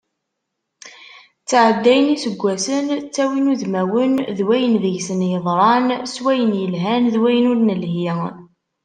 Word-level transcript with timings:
Ttɛeddayen 1.43 2.11
yiseggasen, 2.13 2.85
ttawin 3.01 3.49
udmawen 3.53 4.13
d 4.37 4.39
wayen 4.47 4.73
deg-sen 4.83 5.21
yeḍran, 5.31 5.87
s 6.13 6.15
wayen 6.23 6.57
yelhan 6.61 7.03
d 7.13 7.15
wayen 7.21 7.49
ur 7.51 7.59
nelhi. 7.61 8.09